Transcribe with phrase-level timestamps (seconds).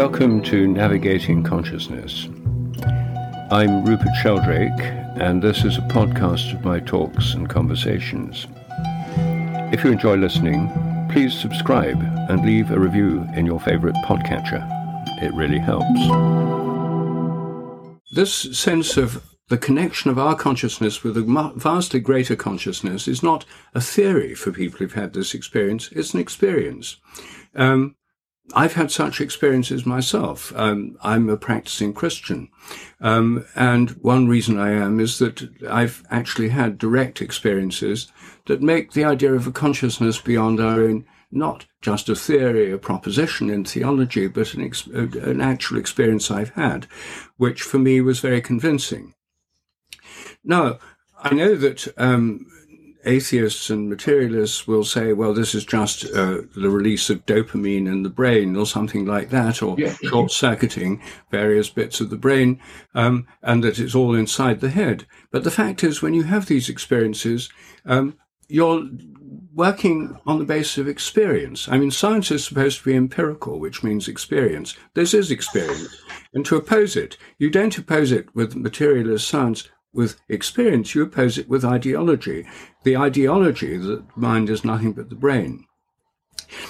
[0.00, 2.26] Welcome to Navigating Consciousness.
[3.50, 4.80] I'm Rupert Sheldrake,
[5.20, 8.46] and this is a podcast of my talks and conversations.
[9.74, 10.70] If you enjoy listening,
[11.12, 12.00] please subscribe
[12.30, 14.66] and leave a review in your favorite podcatcher.
[15.22, 16.00] It really helps.
[18.12, 23.44] This sense of the connection of our consciousness with a vastly greater consciousness is not
[23.74, 26.96] a theory for people who've had this experience, it's an experience.
[27.54, 27.96] Um,
[28.54, 30.52] I've had such experiences myself.
[30.56, 32.48] Um, I'm a practicing Christian.
[33.00, 38.10] Um, and one reason I am is that I've actually had direct experiences
[38.46, 42.78] that make the idea of a consciousness beyond our own not just a theory, a
[42.78, 46.86] proposition in theology, but an, ex- an actual experience I've had,
[47.36, 49.14] which for me was very convincing.
[50.42, 50.78] Now,
[51.22, 52.46] I know that um,
[53.04, 58.02] atheists and materialists will say, well, this is just uh, the release of dopamine in
[58.02, 59.94] the brain or something like that, or yeah.
[60.02, 62.60] short circuiting various bits of the brain,
[62.94, 65.06] um, and that it's all inside the head.
[65.30, 67.50] But the fact is, when you have these experiences,
[67.86, 68.16] um,
[68.48, 68.88] you're
[69.54, 71.68] working on the basis of experience.
[71.68, 74.76] I mean, science is supposed to be empirical, which means experience.
[74.94, 76.02] This is experience.
[76.34, 81.38] And to oppose it, you don't oppose it with materialist science with experience, you oppose
[81.38, 82.46] it with ideology.
[82.84, 85.66] The ideology that mind is nothing but the brain.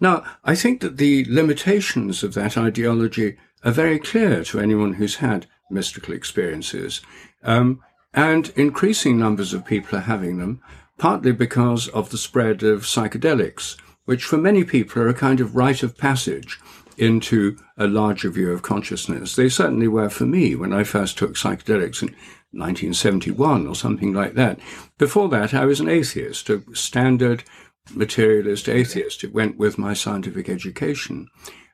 [0.00, 5.16] Now, I think that the limitations of that ideology are very clear to anyone who's
[5.16, 7.00] had mystical experiences.
[7.42, 7.80] Um,
[8.12, 10.60] and increasing numbers of people are having them,
[10.98, 15.56] partly because of the spread of psychedelics, which for many people are a kind of
[15.56, 16.60] rite of passage
[16.96, 19.36] into a larger view of consciousness.
[19.36, 22.08] They certainly were for me when I first took psychedelics in
[22.50, 24.58] 1971 or something like that.
[24.98, 27.44] Before that, I was an atheist, a standard
[27.92, 29.24] materialist atheist.
[29.24, 31.28] It went with my scientific education.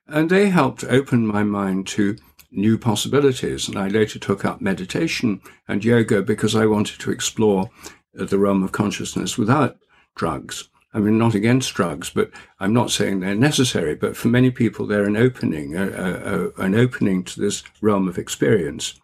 [0.07, 2.17] And they helped open my mind to
[2.51, 3.69] new possibilities.
[3.69, 7.71] And I later took up meditation and yoga because I wanted to explore
[8.13, 9.77] the realm of consciousness without
[10.17, 10.69] drugs.
[10.93, 13.95] I mean, not against drugs, but I'm not saying they're necessary.
[13.95, 18.09] But for many people, they're an opening, a, a, a, an opening to this realm
[18.09, 19.01] of experience.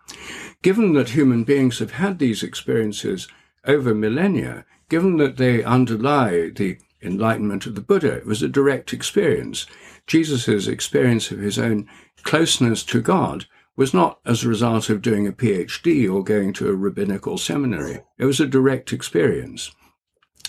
[0.63, 3.29] Given that human beings have had these experiences
[3.65, 8.93] over millennia, given that they underlie the enlightenment of the Buddha, it was a direct
[8.93, 9.67] experience.
[10.07, 11.89] Jesus' experience of his own
[12.23, 13.47] closeness to God
[13.77, 18.01] was not as a result of doing a PhD or going to a rabbinical seminary.
[18.19, 19.71] It was a direct experience.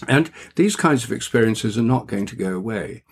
[0.07, 3.03] And these kinds of experiences are not going to go away.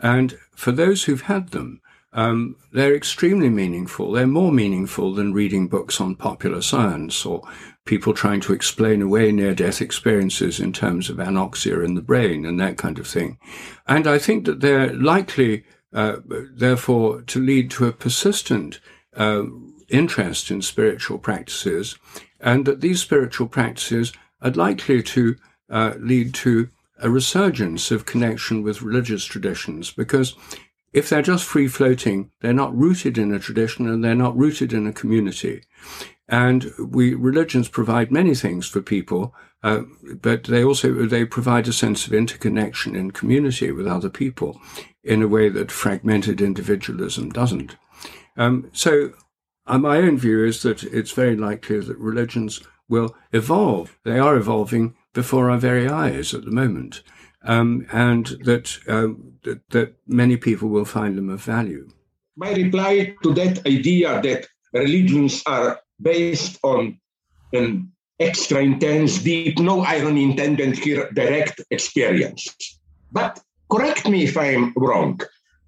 [0.00, 1.80] And for those who've had them,
[2.12, 4.12] um, they're extremely meaningful.
[4.12, 7.42] They're more meaningful than reading books on popular science or
[7.84, 12.44] people trying to explain away near death experiences in terms of anoxia in the brain
[12.44, 13.38] and that kind of thing.
[13.86, 18.80] And I think that they're likely, uh, therefore, to lead to a persistent
[19.14, 19.44] uh,
[19.88, 21.96] interest in spiritual practices,
[22.40, 25.36] and that these spiritual practices are likely to
[25.70, 26.68] uh, lead to
[26.98, 30.34] a resurgence of connection with religious traditions because
[30.92, 34.72] if they're just free floating, they're not rooted in a tradition and they're not rooted
[34.72, 35.62] in a community.
[36.28, 39.82] And we religions provide many things for people, uh,
[40.22, 44.60] but they also they provide a sense of interconnection in community with other people
[45.04, 47.76] in a way that fragmented individualism doesn't.
[48.36, 49.12] Um, so,
[49.66, 53.98] uh, my own view is that it's very likely that religions will evolve.
[54.04, 57.02] They are evolving before our very eyes at the moment,
[57.52, 61.88] um, and that, um, that, that many people will find them of value.
[62.36, 67.00] My reply to that idea that religions are based on
[67.54, 67.90] an
[68.20, 72.42] extra intense, deep, no irony intended here, direct experience.
[73.10, 73.40] But
[73.72, 75.20] correct me if I'm wrong.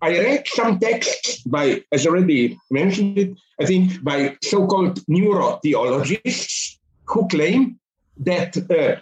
[0.02, 3.30] I read some texts by, as already mentioned it,
[3.60, 6.76] I think by so-called neurotheologists
[7.06, 7.80] who claim
[8.18, 9.00] that uh,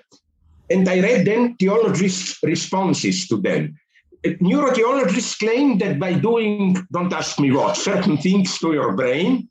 [0.70, 3.76] and I read then theologists' responses to them.
[4.24, 9.48] Neurotheologists claim that by doing, don't ask me what, certain things to your brain,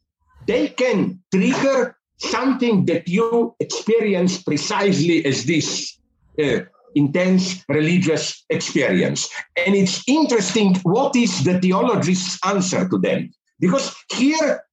[0.47, 5.97] they can trigger something that you experience precisely as this
[6.41, 6.59] uh,
[6.95, 9.29] intense religious experience.
[9.65, 13.31] And it's interesting what is the theologist's answer to them.
[13.59, 14.64] Because here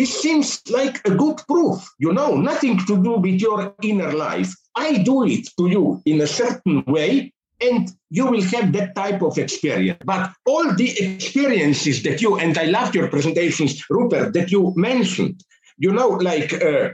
[0.00, 4.50] this seems like a good proof, you know, nothing to do with your inner life.
[4.74, 9.20] I do it to you in a certain way, and you will have that type
[9.20, 9.98] of experience.
[10.02, 15.44] But all the experiences that you, and I loved your presentations, Rupert, that you mentioned,
[15.76, 16.92] you know, like uh,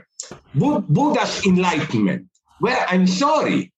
[0.53, 2.27] Buddha's enlightenment,
[2.59, 3.71] where I'm sorry,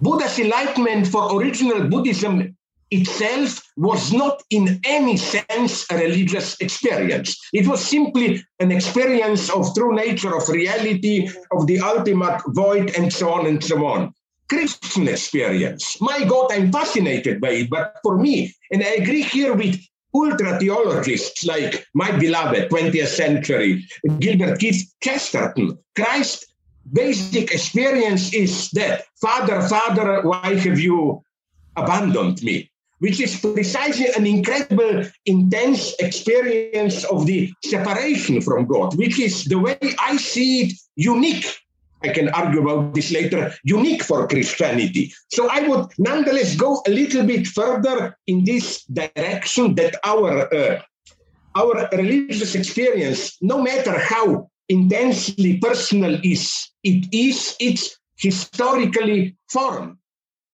[0.00, 2.56] Buddha's enlightenment for original Buddhism
[2.90, 7.38] itself was not in any sense a religious experience.
[7.52, 13.12] It was simply an experience of true nature, of reality, of the ultimate void, and
[13.12, 14.12] so on and so on.
[14.48, 16.00] Christian experience.
[16.00, 17.70] My God, I'm fascinated by it.
[17.70, 19.80] But for me, and I agree here with
[20.12, 23.86] ultra theologists like my beloved 20th century
[24.18, 26.46] Gilbert Keith Chesterton, Christ
[26.92, 31.22] basic experience is that Father, Father, why have you
[31.76, 32.69] abandoned me?
[33.00, 39.58] Which is precisely an incredible, intense experience of the separation from God, which is the
[39.58, 41.46] way I see it unique
[42.02, 45.12] I can argue about this later, unique for Christianity.
[45.28, 50.80] So I would nonetheless go a little bit further in this direction that our uh,
[51.56, 59.96] our religious experience, no matter how intensely personal is, it is it's historically formed